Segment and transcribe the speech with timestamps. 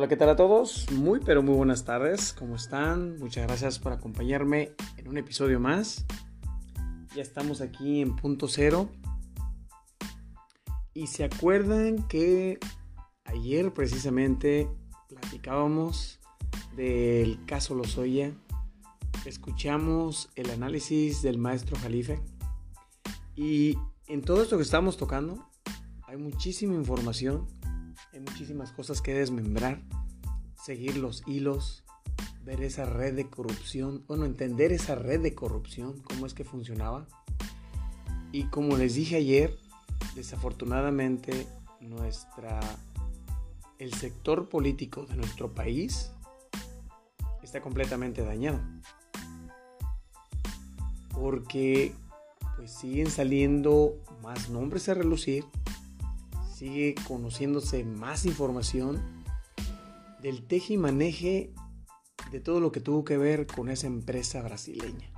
[0.00, 0.90] Hola, ¿qué tal a todos?
[0.92, 2.32] Muy, pero muy buenas tardes.
[2.32, 3.18] ¿Cómo están?
[3.18, 6.06] Muchas gracias por acompañarme en un episodio más.
[7.14, 8.88] Ya estamos aquí en punto cero.
[10.94, 12.58] Y se acuerdan que
[13.24, 14.70] ayer precisamente
[15.06, 16.18] platicábamos
[16.74, 18.32] del caso Lozoya.
[19.26, 22.22] Escuchamos el análisis del maestro Jalife.
[23.36, 23.76] Y
[24.06, 25.46] en todo esto que estamos tocando
[26.04, 27.59] hay muchísima información
[28.12, 29.80] hay muchísimas cosas que desmembrar,
[30.62, 31.84] seguir los hilos,
[32.44, 37.06] ver esa red de corrupción, bueno, entender esa red de corrupción, cómo es que funcionaba.
[38.32, 39.56] Y como les dije ayer,
[40.14, 41.46] desafortunadamente
[41.80, 42.60] nuestra
[43.78, 46.12] el sector político de nuestro país
[47.42, 48.60] está completamente dañado.
[51.14, 51.94] Porque
[52.56, 55.44] pues siguen saliendo más nombres a relucir,
[56.60, 59.00] sigue conociéndose más información
[60.20, 61.54] del teje y maneje
[62.30, 65.10] de todo lo que tuvo que ver con esa empresa brasileña.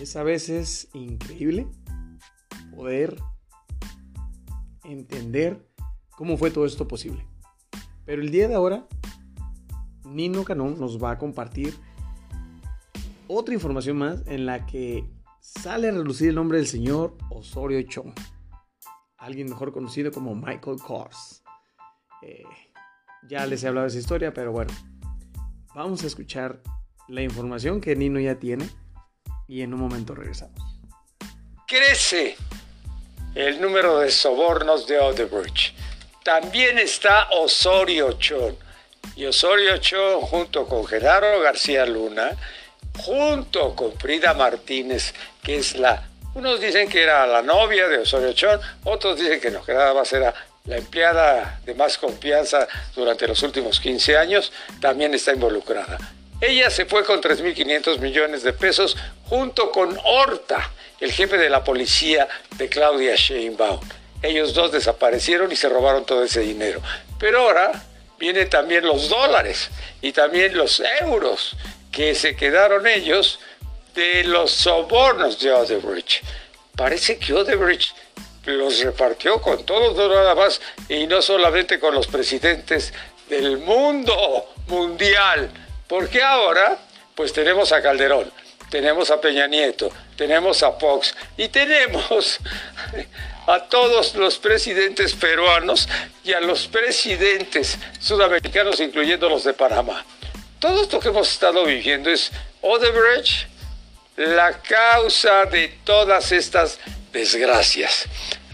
[0.00, 1.66] Es a veces increíble
[2.72, 3.20] poder
[4.84, 5.68] entender
[6.16, 7.26] cómo fue todo esto posible.
[8.06, 8.86] Pero el día de ahora,
[10.04, 11.74] Nino Canón nos va a compartir
[13.26, 15.04] otra información más en la que
[15.40, 18.14] sale a relucir el nombre del señor Osorio Chong
[19.20, 21.42] alguien mejor conocido como Michael Kors.
[22.22, 22.42] Eh,
[23.28, 24.72] ya les he hablado de esa historia, pero bueno,
[25.74, 26.60] vamos a escuchar
[27.08, 28.68] la información que Nino ya tiene
[29.46, 30.60] y en un momento regresamos.
[31.66, 32.36] Crece
[33.34, 35.76] el número de sobornos de Odebrecht.
[36.24, 38.56] También está Osorio Chon.
[39.16, 42.30] Y Osorio Chon junto con Genaro García Luna,
[42.98, 48.32] junto con Frida Martínez, que es la unos dicen que era la novia de Osorio
[48.32, 50.32] Chón, otros dicen que no, que nada más era
[50.66, 55.98] la empleada de más confianza durante los últimos 15 años, también está involucrada.
[56.40, 58.96] Ella se fue con 3.500 millones de pesos
[59.28, 60.70] junto con Horta,
[61.00, 63.80] el jefe de la policía de Claudia Sheinbaum.
[64.22, 66.80] Ellos dos desaparecieron y se robaron todo ese dinero.
[67.18, 67.72] Pero ahora
[68.18, 69.70] vienen también los dólares
[70.00, 71.56] y también los euros
[71.90, 73.40] que se quedaron ellos
[73.94, 76.22] de los sobornos de Odebrecht.
[76.76, 77.94] Parece que Odebrecht
[78.46, 82.92] los repartió con todos nada más y no solamente con los presidentes
[83.28, 85.50] del mundo mundial.
[85.86, 86.78] Porque ahora,
[87.14, 88.30] pues tenemos a Calderón,
[88.70, 92.38] tenemos a Peña Nieto, tenemos a Fox y tenemos
[93.46, 95.88] a todos los presidentes peruanos
[96.22, 100.04] y a los presidentes sudamericanos, incluyendo los de Panamá.
[100.60, 102.30] Todo esto que hemos estado viviendo es
[102.60, 103.48] Odebrecht
[104.20, 106.78] la causa de todas estas
[107.10, 108.04] desgracias.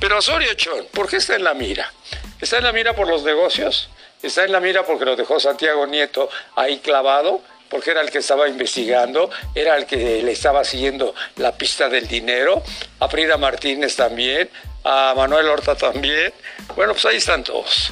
[0.00, 1.92] Pero Osorio Chón, ¿por qué está en la mira?
[2.40, 3.90] ¿Está en la mira por los negocios?
[4.22, 7.42] ¿Está en la mira porque lo dejó Santiago Nieto ahí clavado?
[7.68, 12.06] porque era el que estaba investigando, era el que le estaba siguiendo la pista del
[12.06, 12.62] dinero,
[13.00, 14.48] a Frida Martínez también,
[14.84, 16.32] a Manuel Horta también.
[16.76, 17.90] Bueno, pues ahí están todos.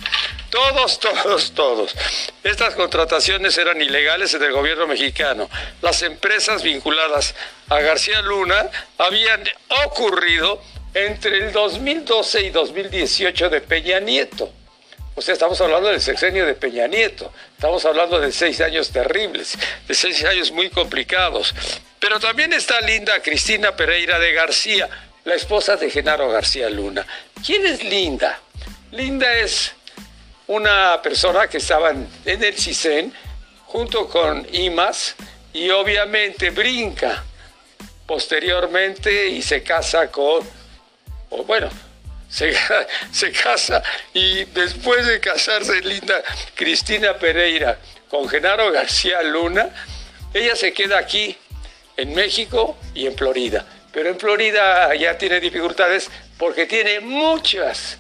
[0.55, 1.97] Todos, todos, todos.
[2.45, 5.51] Estas contrataciones eran ilegales en el gobierno mexicano.
[5.83, 7.35] Las empresas vinculadas
[7.69, 9.43] a García Luna habían
[9.85, 10.63] ocurrido
[10.95, 14.53] entre el 2012 y 2018 de Peña Nieto.
[15.17, 17.33] O sea, estamos hablando del sexenio de Peña Nieto.
[17.57, 21.53] Estamos hablando de seis años terribles, de seis años muy complicados.
[21.99, 24.89] Pero también está Linda Cristina Pereira de García,
[25.25, 27.05] la esposa de Genaro García Luna.
[27.45, 28.39] ¿Quién es Linda?
[28.93, 29.75] Linda es
[30.47, 33.13] una persona que estaba en el CISEN
[33.67, 35.17] junto con IMAS
[35.53, 37.25] y obviamente brinca
[38.07, 40.47] posteriormente y se casa con,
[41.47, 41.71] bueno,
[42.29, 42.55] se,
[43.13, 43.83] se, casa
[44.13, 46.23] y después de casarse Linda
[46.55, 47.79] Cristina Pereira
[48.09, 49.71] con Genaro García Luna,
[50.33, 51.37] ella se queda aquí
[51.97, 53.65] en México y en Florida.
[53.93, 57.99] Pero en Florida ya tiene dificultades porque tiene muchas,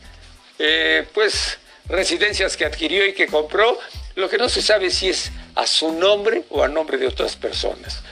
[0.58, 1.58] eh, pues,
[1.88, 3.78] residencias que adquirió y que compró,
[4.14, 7.36] lo que no se sabe si es a su nombre o a nombre de otras
[7.36, 8.02] personas.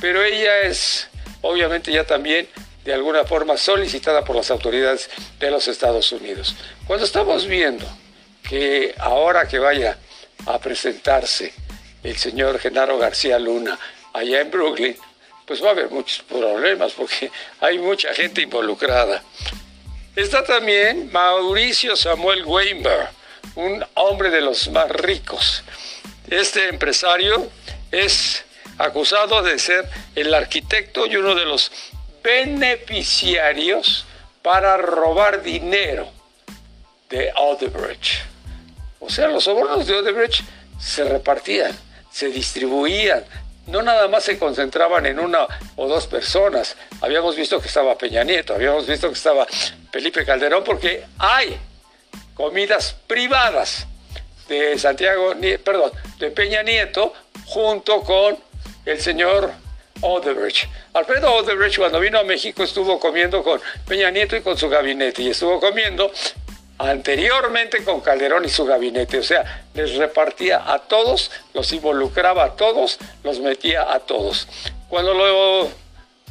[0.00, 1.08] Pero ella es
[1.42, 2.48] obviamente ya también
[2.84, 6.54] de alguna forma solicitada por las autoridades de los Estados Unidos.
[6.86, 7.86] Cuando estamos viendo
[8.48, 9.98] que ahora que vaya
[10.46, 11.52] a presentarse
[12.02, 13.78] el señor Genaro García Luna
[14.12, 14.96] allá en Brooklyn,
[15.46, 17.30] pues va a haber muchos problemas porque
[17.60, 19.22] hay mucha gente involucrada.
[20.16, 23.10] Está también Mauricio Samuel Weinberg,
[23.54, 25.62] un hombre de los más ricos.
[26.28, 27.50] Este empresario
[27.90, 28.44] es
[28.78, 31.70] acusado de ser el arquitecto y uno de los
[32.22, 34.06] beneficiarios
[34.42, 36.08] para robar dinero
[37.08, 38.22] de Odebrecht.
[39.00, 40.42] O sea, los sobornos de Odebrecht
[40.78, 41.76] se repartían,
[42.10, 43.24] se distribuían,
[43.66, 45.46] no nada más se concentraban en una
[45.76, 46.76] o dos personas.
[47.00, 49.46] Habíamos visto que estaba Peña Nieto, habíamos visto que estaba
[49.92, 51.58] Felipe Calderón, porque hay
[52.34, 53.86] comidas privadas
[54.48, 55.34] de Santiago,
[55.64, 57.12] perdón, de Peña Nieto
[57.46, 58.36] junto con
[58.84, 59.52] el señor
[60.00, 60.68] Odebrecht.
[60.94, 65.22] Alfredo Odebrecht cuando vino a México estuvo comiendo con Peña Nieto y con su gabinete
[65.22, 66.10] y estuvo comiendo
[66.78, 72.56] anteriormente con Calderón y su gabinete, o sea, les repartía a todos, los involucraba a
[72.56, 74.48] todos, los metía a todos.
[74.88, 75.68] Cuando lo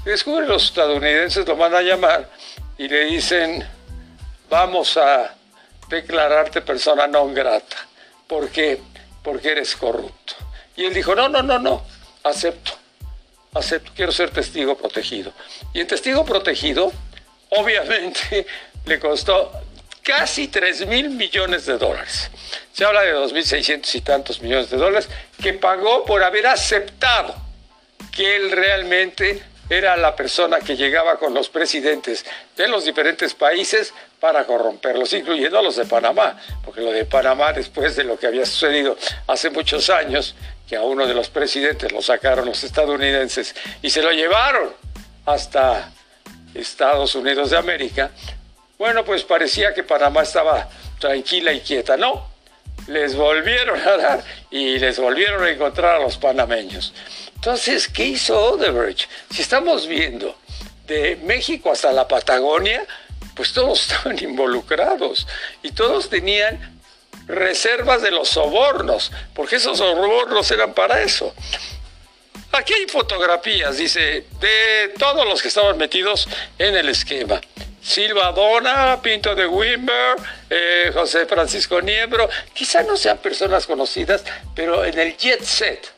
[0.03, 2.29] descubren los estadounidenses, lo van a llamar
[2.79, 3.63] y le dicen,
[4.49, 5.35] vamos a
[5.89, 7.77] declararte persona non grata.
[8.27, 8.80] ¿Por qué?
[9.24, 10.36] Porque eres corrupto.
[10.75, 11.83] Y él dijo, no, no, no, no,
[12.24, 12.71] acepto,
[13.53, 15.33] acepto, quiero ser testigo protegido.
[15.74, 16.94] Y en testigo protegido,
[17.50, 18.45] obviamente,
[18.86, 19.51] le costó
[20.03, 22.31] casi 3 mil millones de dólares.
[22.71, 25.09] Se habla de 2.600 y tantos millones de dólares
[25.42, 27.35] que pagó por haber aceptado
[28.12, 32.25] que él realmente era la persona que llegaba con los presidentes
[32.57, 37.54] de los diferentes países para corromperlos, incluyendo a los de Panamá, porque lo de Panamá,
[37.54, 40.36] después de lo que había sucedido hace muchos años,
[40.68, 44.74] que a uno de los presidentes lo sacaron los estadounidenses y se lo llevaron
[45.25, 45.92] hasta
[46.54, 48.12] Estados Unidos de América,
[48.77, 50.69] bueno, pues parecía que Panamá estaba
[51.00, 51.98] tranquila y quieta.
[51.98, 52.27] No,
[52.87, 56.93] les volvieron a dar y les volvieron a encontrar a los panameños.
[57.35, 59.09] Entonces, ¿qué hizo Odebrecht?
[59.31, 60.35] Si estamos viendo
[60.87, 62.85] de México hasta la Patagonia,
[63.35, 65.27] pues todos estaban involucrados
[65.63, 66.79] y todos tenían
[67.27, 71.33] reservas de los sobornos, porque esos sobornos eran para eso.
[72.51, 77.39] Aquí hay fotografías, dice, de todos los que estaban metidos en el esquema.
[77.81, 80.15] Silva Dona, Pinto de Wimber,
[80.49, 84.23] eh, José Francisco Niembro, quizá no sean personas conocidas,
[84.55, 85.91] pero en el jet set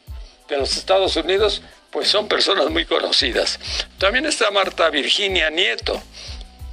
[0.47, 3.59] de los Estados Unidos, pues son personas muy conocidas.
[3.97, 6.01] También está Marta Virginia Nieto,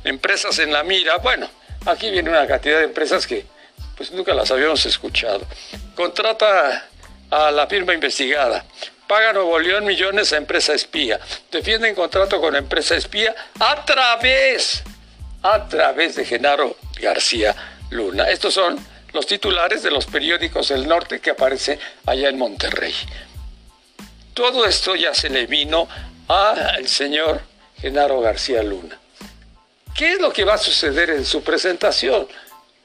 [0.05, 1.19] empresas en la mira.
[1.19, 1.49] Bueno,
[1.87, 3.47] aquí viene una cantidad de empresas que
[3.97, 5.47] pues nunca las habíamos escuchado.
[5.95, 6.89] Contrata
[7.31, 8.65] a la firma investigada.
[9.09, 11.19] Paga Nuevo León millones a empresa espía.
[11.51, 14.83] Defienden contrato con empresa espía a través
[15.43, 17.57] a través de Genaro García
[17.89, 18.29] Luna.
[18.29, 18.79] Estos son
[19.15, 22.95] los titulares de los periódicos del norte que aparece allá en Monterrey.
[24.35, 25.89] Todo esto ya se le vino
[26.29, 27.41] al señor
[27.81, 28.99] Genaro García Luna.
[29.95, 32.29] ¿Qué es lo que va a suceder en su presentación?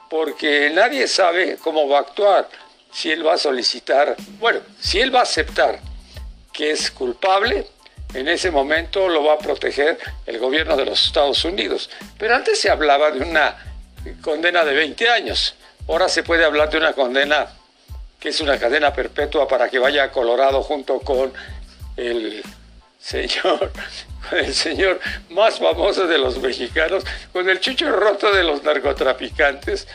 [0.09, 2.47] Porque nadie sabe cómo va a actuar,
[2.93, 5.79] si él va a solicitar, bueno, si él va a aceptar
[6.53, 7.65] que es culpable
[8.13, 11.89] en ese momento lo va a proteger el gobierno de los Estados Unidos.
[12.17, 13.57] Pero antes se hablaba de una
[14.21, 15.55] condena de 20 años.
[15.87, 17.47] Ahora se puede hablar de una condena
[18.19, 21.33] que es una cadena perpetua para que vaya a Colorado junto con
[21.97, 22.41] el
[22.99, 23.71] señor,
[24.31, 24.99] el señor
[25.31, 27.03] más famoso de los mexicanos,
[27.33, 29.87] con el chucho roto de los narcotraficantes.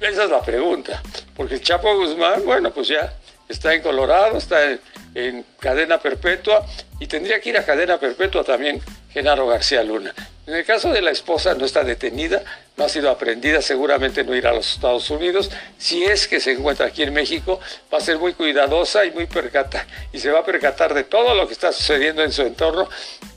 [0.00, 1.02] Esa es la pregunta.
[1.36, 3.12] Porque Chapo Guzmán, bueno, pues ya
[3.50, 4.80] está en Colorado, está en,
[5.14, 6.64] en cadena perpetua
[6.98, 8.80] y tendría que ir a cadena perpetua también
[9.12, 10.14] Genaro García Luna.
[10.46, 12.42] En el caso de la esposa no está detenida,
[12.76, 15.50] no ha sido aprendida, seguramente no irá a los Estados Unidos.
[15.78, 17.60] Si es que se encuentra aquí en México,
[17.92, 21.34] va a ser muy cuidadosa y muy percata y se va a percatar de todo
[21.34, 22.88] lo que está sucediendo en su entorno,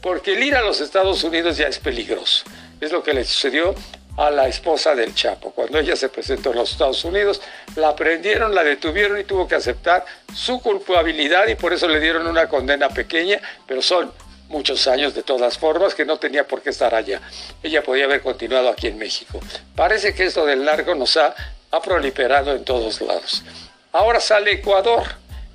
[0.02, 2.46] porque el ir a los Estados Unidos ya es peligroso.
[2.82, 3.76] Es lo que le sucedió
[4.18, 5.52] a la esposa del Chapo.
[5.52, 7.42] Cuando ella se presentó en los Estados Unidos,
[7.76, 12.28] la prendieron, la detuvieron y tuvo que aceptar su culpabilidad y por eso le dieron
[12.28, 14.12] una condena pequeña, pero son
[14.50, 17.22] muchos años de todas formas que no tenía por qué estar allá.
[17.64, 19.40] Ella podía haber continuado aquí en México.
[19.76, 21.34] Parece que esto del narco nos ha,
[21.72, 23.44] ha proliferado en todos lados.
[23.92, 25.04] Ahora sale Ecuador.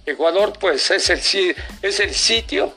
[0.05, 2.75] Ecuador pues es el, es el sitio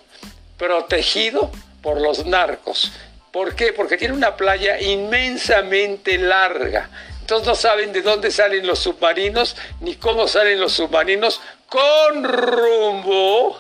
[0.57, 1.49] protegido
[1.81, 2.91] por los narcos
[3.31, 3.73] ¿Por qué?
[3.73, 6.89] Porque tiene una playa inmensamente larga.
[7.21, 13.57] Entonces no saben de dónde salen los submarinos ni cómo salen los submarinos con rumbo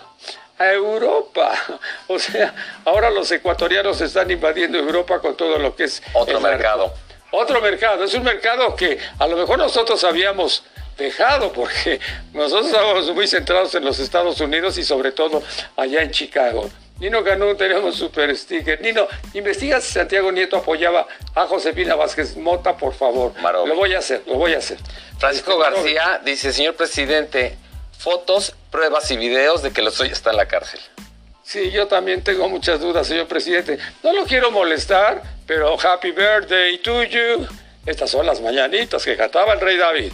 [0.57, 1.53] a Europa.
[2.07, 6.03] O sea, ahora los ecuatorianos están invadiendo Europa con todo lo que es...
[6.13, 6.93] Otro mercado.
[7.31, 8.03] Otro mercado.
[8.03, 10.63] Es un mercado que a lo mejor nosotros habíamos
[10.97, 12.01] dejado porque
[12.33, 15.41] nosotros estábamos muy centrados en los Estados Unidos y sobre todo
[15.77, 16.69] allá en Chicago.
[17.01, 18.79] Nino Canú, tenemos super sticker.
[18.79, 23.33] Nino, investiga si Santiago Nieto apoyaba a Josefina Vázquez Mota, por favor.
[23.41, 24.77] Lo voy a hacer, lo voy a hacer.
[25.17, 27.57] Francisco este, García dice, señor presidente,
[27.97, 30.79] fotos, pruebas y videos de que los está en la cárcel.
[31.41, 33.79] Sí, yo también tengo muchas dudas, señor presidente.
[34.03, 37.47] No lo quiero molestar, pero happy birthday to you.
[37.83, 40.13] Estas son las mañanitas que cantaba el rey David.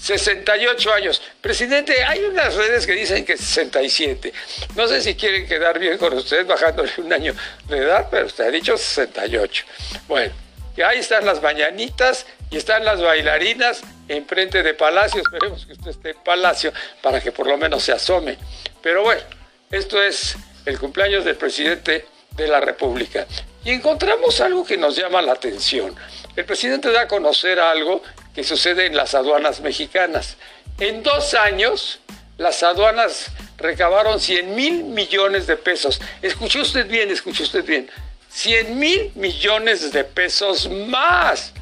[0.00, 1.22] 68 años.
[1.40, 4.32] Presidente, hay unas redes que dicen que 67.
[4.76, 7.34] No sé si quieren quedar bien con usted bajándole un año
[7.68, 9.64] de edad, pero usted ha dicho 68.
[10.06, 10.32] Bueno,
[10.76, 15.20] y ahí están las mañanitas y están las bailarinas enfrente de Palacio.
[15.24, 18.38] Esperemos que usted esté en Palacio para que por lo menos se asome.
[18.80, 19.22] Pero bueno,
[19.70, 23.26] esto es el cumpleaños del presidente de la República.
[23.64, 25.94] Y encontramos algo que nos llama la atención.
[26.38, 28.00] El presidente da a conocer algo
[28.32, 30.36] que sucede en las aduanas mexicanas.
[30.78, 31.98] En dos años,
[32.36, 36.00] las aduanas recabaron 100 mil millones de pesos.
[36.22, 37.90] Escuchó usted bien, escuchó usted bien.
[38.30, 41.52] 100 mil millones de pesos más.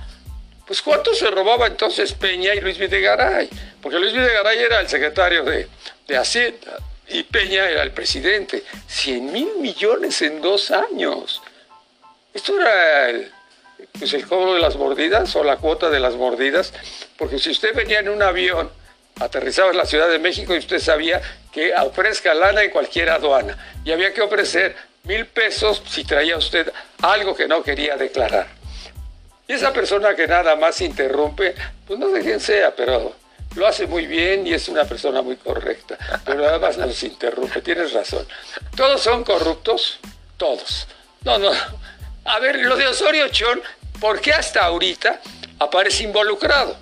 [0.67, 3.49] Pues ¿cuánto se robaba entonces Peña y Luis Videgaray?
[3.81, 5.69] Porque Luis Videgaray era el secretario de,
[6.07, 6.77] de Hacienda
[7.09, 8.63] y Peña era el presidente.
[8.89, 11.41] 100 mil millones en dos años.
[12.35, 13.33] Esto era el,
[13.99, 16.73] pues el cobro de las mordidas o la cuota de las mordidas,
[17.17, 18.71] porque si usted venía en un avión,
[19.21, 21.21] aterrizaba en la Ciudad de México y usted sabía
[21.53, 26.71] que ofrezca lana en cualquier aduana y había que ofrecer mil pesos si traía usted
[27.03, 28.49] algo que no quería declarar.
[29.49, 31.55] Y esa persona que nada más interrumpe,
[31.87, 33.15] pues no sé quién sea, pero
[33.55, 37.63] lo hace muy bien y es una persona muy correcta, pero nada más nos interrumpe,
[37.63, 38.27] tienes razón.
[38.77, 39.99] ¿Todos son corruptos?
[40.37, 40.89] Todos.
[41.23, 41.51] No, no,
[42.27, 43.63] a ver, lo de Osorio Chón,
[44.01, 45.21] ¿por qué hasta ahorita
[45.59, 46.77] aparece involucrado?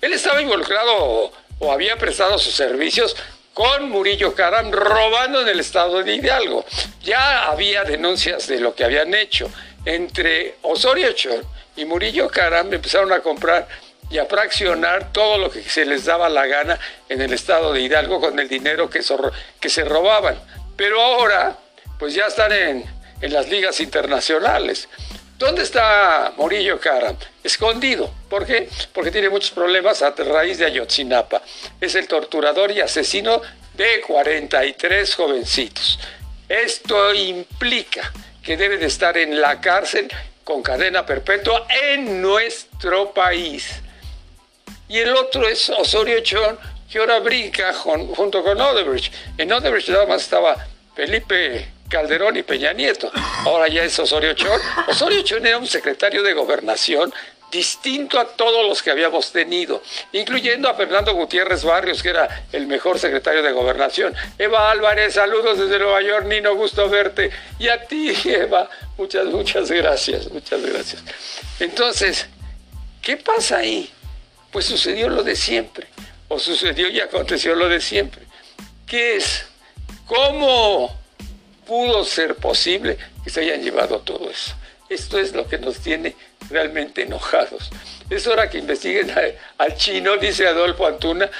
[0.00, 3.16] Él estaba involucrado o, había prestado sus servicios
[3.54, 6.64] con Murillo Caram robando en el estado de Hidalgo.
[7.02, 9.48] Ya había denuncias de lo que habían hecho.
[9.84, 11.42] Entre Osorio Chón
[11.76, 13.68] y Murillo Caram empezaron a comprar
[14.10, 17.82] y a fraccionar todo lo que se les daba la gana en el estado de
[17.82, 19.00] Hidalgo con el dinero que,
[19.60, 20.36] que se robaban.
[20.76, 21.56] Pero ahora,
[21.98, 22.84] pues ya están en,
[23.22, 24.88] en las ligas internacionales.
[25.38, 27.16] ¿Dónde está Morillo Cara?
[27.42, 28.12] Escondido.
[28.28, 28.68] ¿Por qué?
[28.92, 31.42] Porque tiene muchos problemas a raíz de Ayotzinapa.
[31.80, 33.40] Es el torturador y asesino
[33.74, 35.98] de 43 jovencitos.
[36.48, 38.12] Esto implica
[38.42, 40.08] que debe de estar en la cárcel
[40.44, 43.80] con cadena perpetua en nuestro país.
[44.88, 46.58] Y el otro es Osorio Chón,
[46.90, 49.12] que ahora brinca junto con Odebrecht.
[49.38, 53.12] En Odebrecht nada más estaba Felipe Calderón y Peña Nieto.
[53.44, 54.58] Ahora ya es Osorio Chón.
[54.88, 57.12] Osorio Chón era un secretario de gobernación
[57.50, 59.82] distinto a todos los que habíamos tenido,
[60.12, 64.14] incluyendo a Fernando Gutiérrez Barrios, que era el mejor secretario de gobernación.
[64.38, 67.30] Eva Álvarez, saludos desde Nueva York, Nino, gusto verte.
[67.58, 71.04] Y a ti, Eva, muchas, muchas gracias, muchas gracias.
[71.60, 72.26] Entonces,
[73.02, 73.92] ¿qué pasa ahí?
[74.50, 75.88] Pues sucedió lo de siempre,
[76.28, 78.22] o sucedió y aconteció lo de siempre.
[78.86, 79.44] ¿Qué es?
[80.06, 81.01] ¿Cómo
[81.66, 84.54] pudo ser posible que se hayan llevado todo eso.
[84.88, 86.14] Esto es lo que nos tiene
[86.50, 87.70] realmente enojados.
[88.10, 89.10] Es hora que investiguen
[89.58, 91.30] al chino, dice Adolfo Antuna.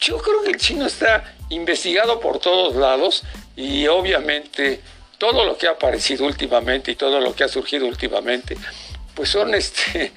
[0.00, 3.22] Yo creo que el chino está investigado por todos lados
[3.56, 4.80] y obviamente
[5.18, 8.56] todo lo que ha aparecido últimamente y todo lo que ha surgido últimamente,
[9.14, 10.12] pues son este,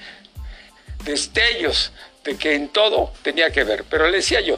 [1.04, 1.92] destellos
[2.24, 3.84] de que en todo tenía que ver.
[3.84, 4.58] Pero le decía yo,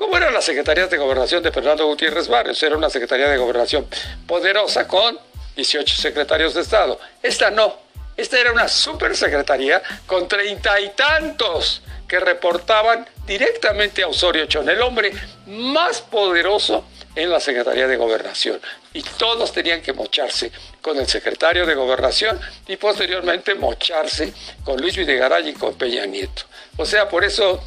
[0.00, 2.62] ¿Cómo eran las secretarías de gobernación de Fernando Gutiérrez Barrios?
[2.62, 3.86] Era una secretaría de gobernación
[4.26, 5.18] poderosa con
[5.56, 6.98] 18 secretarios de Estado.
[7.22, 7.76] Esta no.
[8.16, 14.80] Esta era una supersecretaría con treinta y tantos que reportaban directamente a Osorio Chón, el
[14.80, 15.12] hombre
[15.46, 18.58] más poderoso en la Secretaría de Gobernación.
[18.94, 24.32] Y todos tenían que mocharse con el secretario de Gobernación y posteriormente mocharse
[24.64, 26.44] con Luis Videgaray y con Peña Nieto.
[26.78, 27.62] O sea, por eso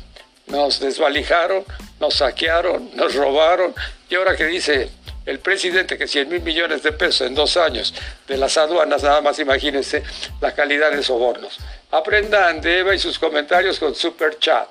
[0.48, 1.64] nos desvalijaron,
[2.00, 3.74] nos saquearon, nos robaron,
[4.10, 4.90] y ahora que dice
[5.26, 7.94] el presidente que 100 mil millones de pesos en dos años
[8.28, 10.04] de las aduanas, nada más imagínense
[10.42, 11.60] la calidad de sobornos.
[11.92, 14.68] Aprendan de Eva y sus comentarios con Super Chat.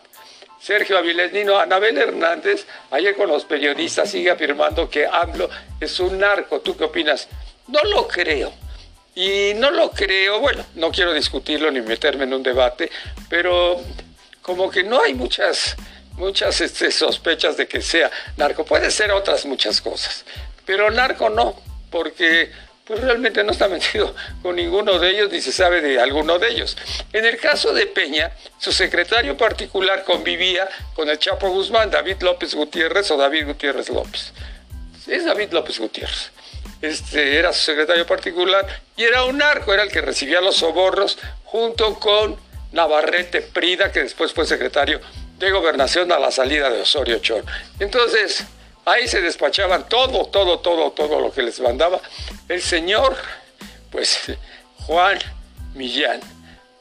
[0.60, 5.50] Sergio Avilés Nino, Anabel Hernández, ayer con los periodistas sigue afirmando que AMLO
[5.80, 6.60] es un narco.
[6.60, 7.28] ¿Tú qué opinas?
[7.66, 8.52] No lo creo.
[9.14, 12.90] Y no lo creo, bueno, no quiero discutirlo ni meterme en un debate,
[13.28, 13.78] pero
[14.42, 15.76] como que no hay muchas,
[16.14, 18.64] muchas este, sospechas de que sea narco.
[18.64, 20.24] Puede ser otras muchas cosas,
[20.66, 22.50] pero narco no, porque
[22.84, 26.48] pues realmente no está metido con ninguno de ellos ni se sabe de alguno de
[26.48, 26.76] ellos.
[27.12, 32.54] En el caso de Peña, su secretario particular convivía con el Chapo Guzmán, David López
[32.54, 34.32] Gutiérrez o David Gutiérrez López.
[35.06, 36.30] Es David López Gutiérrez.
[36.80, 41.16] Este, era su secretario particular y era un narco, era el que recibía los sobornos
[41.44, 42.36] junto con
[42.72, 45.00] Navarrete Prida, que después fue secretario
[45.38, 47.44] de gobernación a la salida de Osorio Chón.
[47.78, 48.44] Entonces,
[48.84, 52.00] ahí se despachaban todo, todo, todo, todo lo que les mandaba
[52.48, 53.16] el señor,
[53.90, 54.20] pues,
[54.86, 55.18] Juan
[55.74, 56.20] Millán.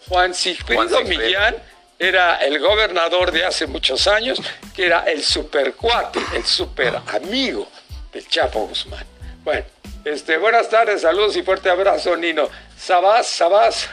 [0.07, 1.55] Juan Sigfrido Millán
[1.98, 4.41] era el gobernador de hace muchos años,
[4.75, 7.67] que era el super cuate, el super amigo
[8.12, 9.05] del Chapo Guzmán.
[9.43, 9.65] Bueno,
[10.03, 12.50] este, buenas tardes, saludos y fuerte abrazo, Nino.
[12.77, 13.89] Sabás, Sabás.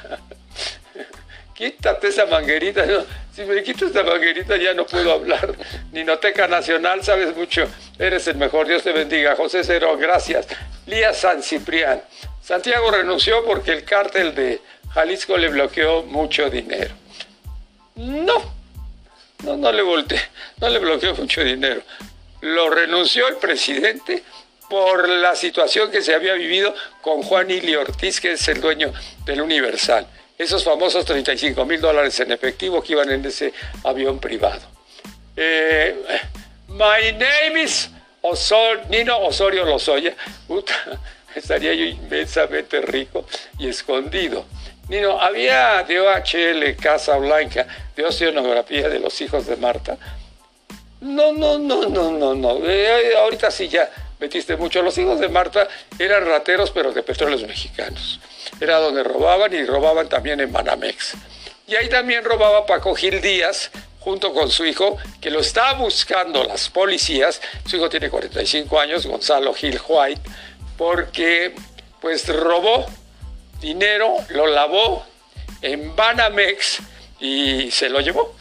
[1.59, 2.87] Quítate esa manguerita.
[3.35, 5.57] Si me quito esta manguerita ya no puedo hablar.
[5.91, 7.67] Ninoteca Nacional, sabes mucho.
[7.99, 8.69] Eres el mejor.
[8.69, 9.35] Dios te bendiga.
[9.35, 10.47] José Cero, gracias.
[10.87, 12.01] Lía San Ciprián.
[12.41, 14.61] Santiago renunció porque el cártel de
[14.95, 16.95] Jalisco le bloqueó mucho dinero.
[17.97, 18.55] No,
[19.43, 20.21] no, no le volteé,
[20.61, 21.83] no le bloqueó mucho dinero.
[22.41, 24.23] Lo renunció el presidente
[24.71, 26.73] por la situación que se había vivido
[27.03, 28.93] con Juan Ili Ortiz, que es el dueño
[29.25, 30.07] del Universal.
[30.39, 33.53] Esos famosos 35 mil dólares en efectivo que iban en ese
[33.83, 34.63] avión privado.
[35.37, 35.97] Eh,
[36.69, 37.91] my name is
[38.89, 40.15] Nino Osorio Lozoya.
[41.35, 43.27] estaría yo inmensamente rico
[43.59, 44.47] y escondido.
[44.89, 47.67] Nino, había de OHL Casa Blanca
[47.97, 49.99] de oceanografía de los hijos de Marta.
[51.01, 52.61] No, no, no, no, no, no.
[52.65, 53.91] Eh, ahorita sí ya
[54.21, 54.83] metiste mucho.
[54.83, 55.69] Los hijos de Marta
[55.99, 58.21] eran rateros, pero de petróleos mexicanos.
[58.61, 61.15] Era donde robaban y robaban también en Banamex.
[61.67, 66.43] Y ahí también robaba Paco Gil Díaz, junto con su hijo, que lo está buscando
[66.45, 67.41] las policías.
[67.67, 70.23] Su hijo tiene 45 años, Gonzalo Gil White,
[70.77, 71.55] porque
[72.01, 72.87] pues robó
[73.61, 75.05] dinero, lo lavó
[75.63, 76.79] en Banamex
[77.21, 78.35] y se lo llevó.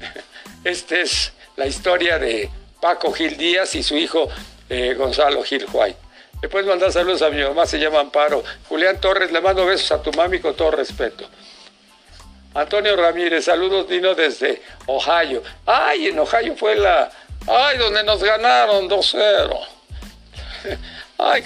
[0.64, 4.28] Esta es la historia de Paco Gil Díaz y su hijo
[4.68, 6.03] eh, Gonzalo Gil White.
[6.44, 8.44] Le puedes mandar saludos a mi mamá, se llama Amparo.
[8.68, 11.26] Julián Torres, le mando besos a tu mami con todo respeto.
[12.52, 15.42] Antonio Ramírez, saludos Dino desde Ohio.
[15.64, 17.10] Ay, en Ohio fue la...
[17.46, 19.58] Ay, donde nos ganaron 2-0.
[21.18, 21.44] Ay,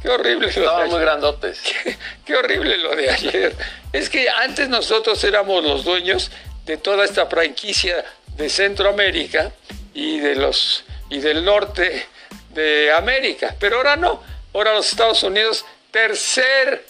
[0.00, 0.50] qué, horrible.
[0.50, 1.60] Estaban muy grandotes.
[2.24, 3.56] qué horrible lo de ayer.
[3.92, 6.30] Es que antes nosotros éramos los dueños
[6.64, 8.04] de toda esta franquicia
[8.36, 9.50] de Centroamérica
[9.94, 12.06] y de los y del norte
[12.54, 14.22] de América, pero ahora no.
[14.54, 16.84] Ahora los Estados Unidos, tercer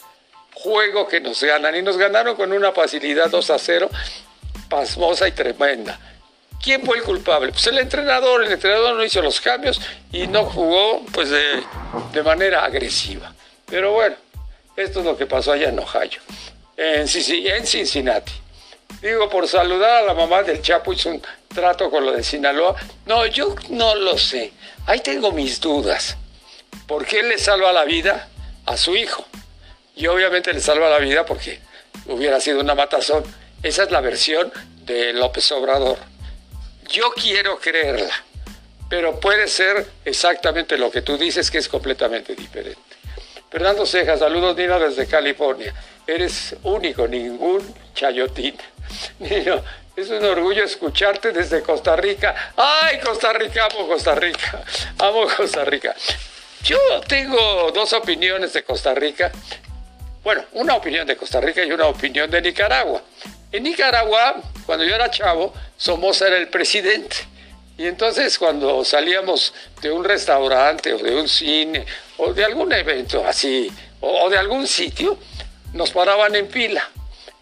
[0.53, 3.89] juego que nos ganan y nos ganaron con una facilidad 2 a 0
[4.69, 5.99] pasmosa y tremenda.
[6.61, 7.51] ¿Quién fue el culpable?
[7.51, 9.79] Pues el entrenador, el entrenador no hizo los cambios
[10.11, 13.33] y no jugó pues de, manera agresiva.
[13.65, 14.15] Pero bueno,
[14.75, 16.19] esto es lo que pasó allá en Ohio,
[16.75, 18.33] en Cincinnati.
[19.01, 22.75] Digo, por saludar a la mamá del Chapo, hizo un trato con lo de Sinaloa.
[23.05, 24.51] No, yo no lo sé.
[24.85, 26.17] Ahí tengo mis dudas.
[26.85, 28.27] ¿Por qué le salva la vida
[28.65, 29.25] a su hijo?
[29.95, 31.59] Y obviamente le salva la vida porque
[32.07, 33.23] hubiera sido una matazón.
[33.63, 34.51] Esa es la versión
[34.83, 35.97] de López Obrador.
[36.89, 38.13] Yo quiero creerla,
[38.89, 42.81] pero puede ser exactamente lo que tú dices, que es completamente diferente.
[43.49, 45.73] Fernando Ceja, saludos Nino desde California.
[46.05, 47.61] Eres único, ningún
[47.93, 48.55] chayotín.
[49.19, 49.63] Nino,
[49.95, 52.53] es un orgullo escucharte desde Costa Rica.
[52.55, 53.67] ¡Ay, Costa Rica!
[53.71, 54.63] Amo Costa Rica.
[54.99, 55.95] Amo Costa Rica.
[56.63, 59.31] Yo tengo dos opiniones de Costa Rica.
[60.23, 63.01] Bueno, una opinión de Costa Rica y una opinión de Nicaragua.
[63.51, 67.15] En Nicaragua, cuando yo era chavo, Somoza era el presidente.
[67.77, 71.85] Y entonces cuando salíamos de un restaurante o de un cine
[72.17, 73.71] o de algún evento así,
[74.01, 75.17] o, de algún sitio,
[75.73, 76.89] nos paraban en fila.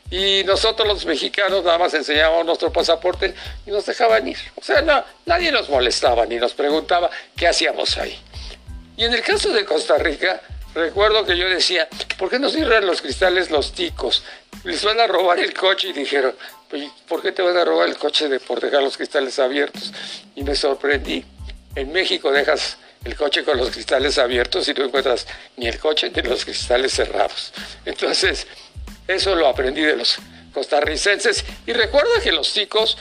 [0.09, 3.33] Y nosotros los mexicanos nada más enseñábamos nuestro pasaporte
[3.65, 4.37] y nos dejaban ir.
[4.55, 8.17] O sea, no, nadie nos molestaba ni nos preguntaba qué hacíamos ahí.
[8.95, 10.41] Y en el caso de Costa Rica,
[10.73, 14.23] recuerdo que yo decía, ¿por qué no cierran los cristales los ticos?
[14.63, 16.33] Les van a robar el coche y dijeron,
[17.07, 19.93] ¿por qué te van a robar el coche de, por dejar los cristales abiertos?
[20.35, 21.25] Y me sorprendí.
[21.75, 26.11] En México dejas el coche con los cristales abiertos y no encuentras ni el coche
[26.13, 27.53] ni los cristales cerrados.
[27.85, 28.47] Entonces,
[29.07, 30.17] eso lo aprendí de los
[30.53, 31.45] costarricenses.
[31.65, 32.97] Y recuerda que los ticos,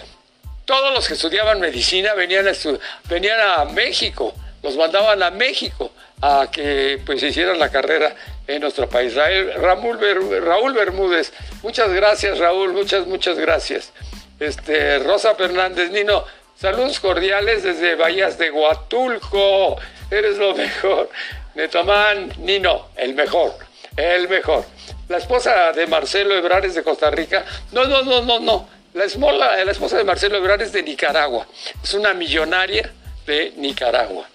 [0.64, 2.46] todos los que estudiaban medicina venían
[3.40, 5.90] a, México, los mandaban a México
[6.20, 8.14] a que pues hicieran la carrera
[8.46, 9.14] en nuestro país.
[9.14, 9.98] Raúl,
[10.42, 13.92] Raúl Bermúdez, muchas gracias Raúl, muchas, muchas gracias.
[14.38, 16.24] Este, Rosa Fernández, Nino,
[16.58, 19.76] saludos cordiales desde Bahías de Huatulco,
[20.10, 21.08] eres lo mejor.
[21.54, 23.54] Netomán, Nino, el mejor,
[23.96, 24.66] el mejor.
[25.08, 27.44] La esposa de Marcelo Ebrard es de Costa Rica.
[27.70, 28.68] No, no, no, no, no.
[28.92, 31.46] La, esposa de Marcelo Ebrard es de Nicaragua.
[31.82, 32.92] Es una millonaria
[33.24, 34.26] de Nicaragua.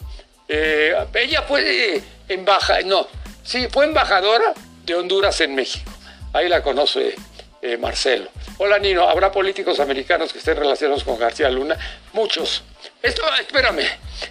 [0.48, 3.08] Eh, ella fue embajadora, no,
[3.44, 4.54] sí, fue embajadora
[4.86, 5.92] de Honduras en México.
[6.34, 7.16] Ahí la conoce
[7.62, 8.30] eh, Marcelo.
[8.58, 11.78] Hola Nino, ¿habrá políticos americanos que estén relacionados con García Luna?
[12.14, 12.64] Muchos.
[13.02, 13.86] Esto, espérame,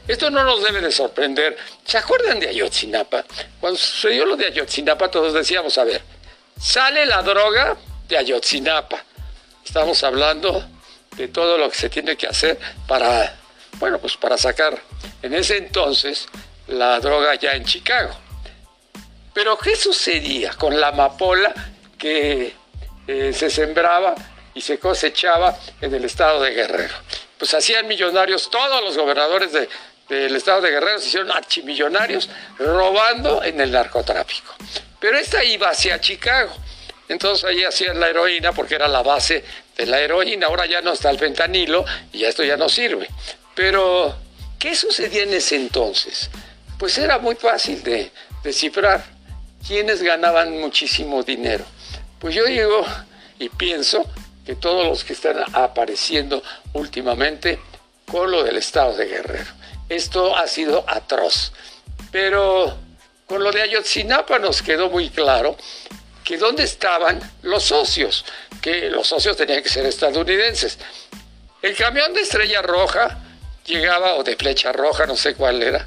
[0.07, 1.57] esto no nos debe de sorprender.
[1.85, 3.25] ¿Se acuerdan de Ayotzinapa?
[3.59, 6.03] Cuando sucedió lo de Ayotzinapa todos decíamos, a ver,
[6.61, 9.03] sale la droga de Ayotzinapa.
[9.65, 10.65] Estamos hablando
[11.17, 13.35] de todo lo que se tiene que hacer para,
[13.79, 14.79] bueno, pues para sacar
[15.23, 16.29] en ese entonces
[16.69, 18.15] la droga ya en Chicago.
[19.33, 21.55] Pero ¿qué sucedía con la amapola
[21.99, 22.55] que
[23.07, 24.15] eh, se sembraba
[24.55, 26.95] y se cosechaba en el estado de Guerrero?
[27.39, 29.53] Pues hacían millonarios todos los gobernadores
[30.09, 34.55] del estado de Guerrero, se hicieron archimillonarios robando en el narcotráfico.
[35.01, 36.53] Pero esta iba hacia Chicago.
[37.09, 39.43] Entonces ahí hacían la heroína porque era la base
[39.77, 40.47] de la heroína.
[40.47, 43.09] Ahora ya no está el fentanilo y esto ya no sirve.
[43.55, 44.15] Pero,
[44.59, 46.31] ¿qué sucedía en ese entonces?
[46.79, 48.13] Pues era muy fácil de
[48.45, 49.05] descifrar
[49.67, 51.65] quiénes ganaban muchísimo dinero.
[52.21, 52.87] Pues yo digo
[53.39, 54.05] y pienso
[54.45, 56.43] que todos los que están apareciendo
[56.75, 57.59] últimamente
[58.07, 59.51] con lo del estado de Guerrero.
[59.89, 61.53] Esto ha sido atroz.
[62.13, 62.77] Pero
[63.31, 65.57] con lo de Ayotzinapa nos quedó muy claro
[66.25, 68.25] que dónde estaban los socios,
[68.61, 70.77] que los socios tenían que ser estadounidenses.
[71.63, 73.21] El camión de Estrella Roja
[73.65, 75.87] llegaba, o de Flecha Roja, no sé cuál era,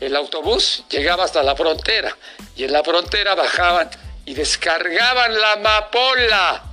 [0.00, 2.16] el autobús llegaba hasta la frontera
[2.56, 3.88] y en la frontera bajaban
[4.24, 6.64] y descargaban la amapola.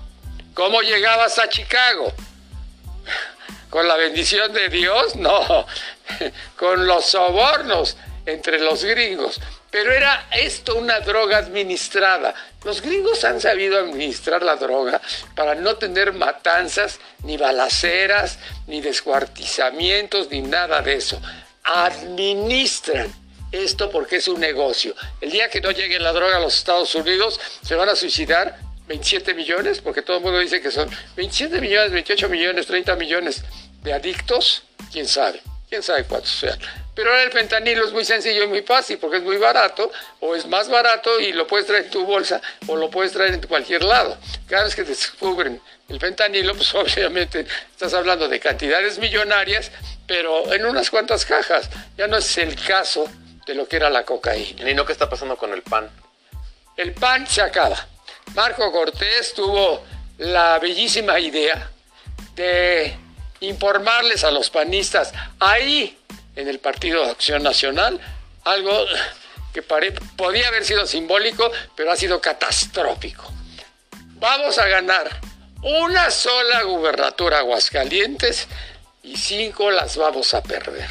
[0.56, 2.12] ¿Cómo llegaba hasta Chicago?
[3.70, 5.16] ¿Con la bendición de Dios?
[5.16, 5.68] No,
[6.58, 9.40] con los sobornos entre los gringos.
[9.72, 12.36] Pero era esto una droga administrada.
[12.64, 15.02] Los gringos han sabido administrar la droga
[15.34, 21.22] para no tener matanzas, ni balaceras, ni descuartizamientos, ni nada de eso.
[21.64, 23.14] Administran
[23.52, 24.94] esto porque es un negocio.
[25.22, 28.58] El día que no llegue la droga a los Estados Unidos, se van a suicidar
[28.88, 33.44] 27 millones, porque todo el mundo dice que son 27 millones, 28 millones, 30 millones
[33.84, 34.64] de adictos.
[34.92, 35.42] ¿Quién sabe?
[35.70, 36.60] ¿Quién sabe cuántos sean?
[36.94, 40.36] Pero ahora el fentanilo es muy sencillo y muy fácil porque es muy barato o
[40.36, 43.42] es más barato y lo puedes traer en tu bolsa o lo puedes traer en
[43.42, 44.18] cualquier lado.
[44.48, 49.72] Cada vez que descubren el fentanilo, pues obviamente estás hablando de cantidades millonarias,
[50.06, 51.70] pero en unas cuantas cajas.
[51.98, 53.06] Ya no es el caso
[53.46, 54.70] de lo que era la cocaína.
[54.70, 55.90] ¿Y no qué está pasando con el pan?
[56.76, 57.88] El pan se acaba.
[58.34, 59.84] Marco Cortés tuvo
[60.18, 61.70] la bellísima idea
[62.36, 62.96] de
[63.42, 65.98] informarles a los panistas ahí
[66.36, 68.00] en el Partido de Acción Nacional,
[68.44, 68.86] algo
[69.54, 73.32] que podía haber sido simbólico, pero ha sido catastrófico.
[74.16, 75.10] Vamos a ganar
[75.64, 78.48] una sola gubernatura Aguascalientes
[79.04, 80.90] y cinco las vamos a perder.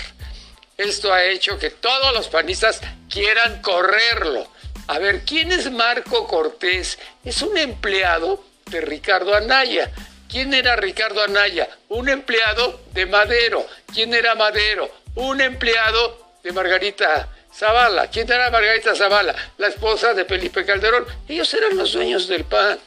[0.76, 4.48] Esto ha hecho que todos los panistas quieran correrlo.
[4.86, 6.98] A ver, ¿quién es Marco Cortés?
[7.24, 9.90] Es un empleado de Ricardo Anaya.
[10.28, 11.68] ¿Quién era Ricardo Anaya?
[11.88, 13.66] Un empleado de Madero.
[13.92, 14.90] ¿Quién era Madero?
[15.14, 18.08] Un empleado de Margarita Zavala.
[18.08, 19.34] ¿Quién era Margarita Zavala?
[19.58, 21.06] La esposa de Felipe Calderón.
[21.28, 22.78] Ellos eran los dueños del PAN.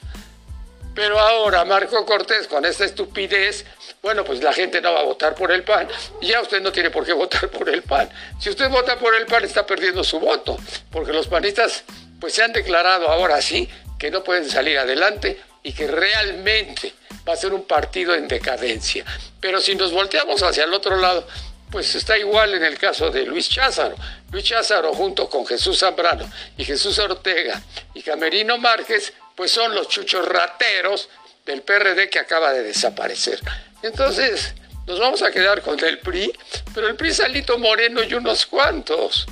[0.95, 3.65] Pero ahora Marco Cortés con esta estupidez,
[4.03, 5.87] bueno, pues la gente no va a votar por el PAN
[6.21, 8.09] ya usted no tiene por qué votar por el PAN.
[8.39, 10.57] Si usted vota por el PAN está perdiendo su voto,
[10.91, 11.83] porque los panistas
[12.19, 16.93] pues se han declarado ahora sí que no pueden salir adelante y que realmente
[17.27, 19.03] va a ser un partido en decadencia.
[19.39, 21.25] Pero si nos volteamos hacia el otro lado,
[21.73, 23.95] pues está igual en el caso de Luis Cházaro.
[24.31, 27.59] Luis Cházaro junto con Jesús Zambrano y Jesús Ortega
[27.95, 31.09] y Camerino Márquez, pues son los chuchos rateros
[31.43, 33.39] del PRD que acaba de desaparecer.
[33.81, 34.53] Entonces,
[34.85, 36.31] nos vamos a quedar con el PRI,
[36.75, 39.25] pero el PRI Salito Moreno y unos cuantos.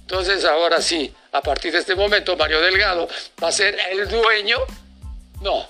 [0.00, 3.06] Entonces, ahora sí, a partir de este momento, Mario Delgado
[3.42, 4.56] va a ser el dueño.
[5.42, 5.68] No,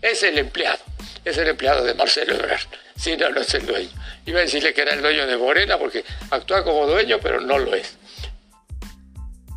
[0.00, 0.82] es el empleado.
[1.24, 2.66] Es el empleado de Marcelo Ebrard.
[2.98, 4.01] Sí, no, no es el dueño.
[4.24, 7.58] Iba a decirle que era el dueño de Morena porque actúa como dueño, pero no
[7.58, 7.98] lo es.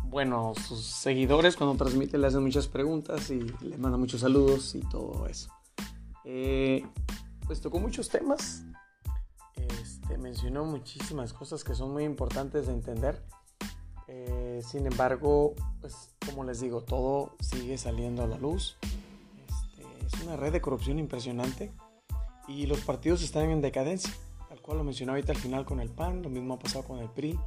[0.04, 4.80] Bueno, sus seguidores cuando transmite le hacen muchas preguntas y le mandan muchos saludos y
[4.80, 5.50] todo eso.
[6.24, 6.84] Eh,
[7.46, 8.64] pues tocó muchos temas.
[9.54, 13.22] Este, mencionó muchísimas cosas que son muy importantes de entender.
[14.08, 18.78] Eh, sin embargo, pues como les digo, todo sigue saliendo a la luz.
[18.82, 21.70] Este, es una red de corrupción impresionante
[22.48, 24.12] y los partidos están en decadencia
[24.66, 27.08] cual lo mencioné ahorita al final con el PAN, lo mismo ha pasado con el
[27.08, 27.38] PRI,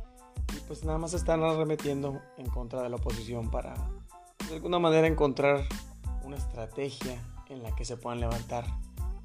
[0.55, 3.75] y pues nada más están arremetiendo en contra de la oposición para
[4.47, 5.65] de alguna manera encontrar
[6.23, 8.65] una estrategia en la que se puedan levantar.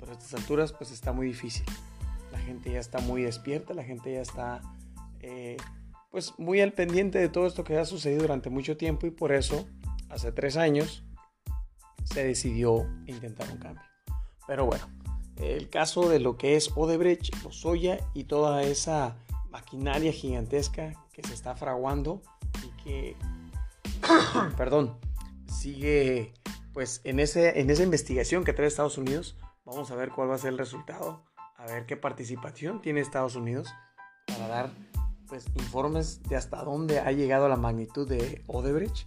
[0.01, 1.65] Pero a estas alturas pues está muy difícil.
[2.33, 4.61] La gente ya está muy despierta, la gente ya está
[5.21, 5.57] eh,
[6.11, 9.33] pues muy al pendiente de todo esto que ha sucedido durante mucho tiempo y por
[9.33, 9.67] eso
[10.11, 11.05] hace tres años
[12.03, 13.85] se decidió intentar un cambio.
[14.47, 14.85] Pero bueno,
[15.37, 19.16] el caso de lo que es Odebrecht, Lozoya y toda esa
[19.51, 22.23] maquinaria gigantesca que se está fraguando
[22.62, 23.16] y que,
[24.57, 24.99] perdón,
[25.47, 26.33] sigue
[26.73, 29.37] pues en, ese, en esa investigación que trae Estados Unidos.
[29.64, 31.23] Vamos a ver cuál va a ser el resultado
[31.57, 33.75] a ver qué participación tiene Estados Unidos
[34.27, 34.70] para dar
[35.27, 39.07] pues informes de hasta dónde ha llegado la magnitud de Odebrecht.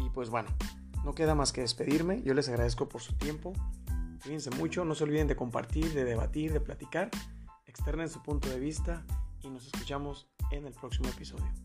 [0.00, 0.48] Y pues bueno,
[1.04, 2.22] no queda más que despedirme.
[2.22, 3.52] Yo les agradezco por su tiempo.
[4.24, 7.10] Cuídense mucho, no se olviden de compartir, de debatir, de platicar,
[7.66, 9.04] externen su punto de vista
[9.42, 11.63] y nos escuchamos en el próximo episodio.